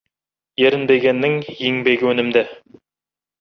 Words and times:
Ерінбегеннің 0.63 1.35
еңбегі 1.67 2.09
өнімді. 2.15 2.45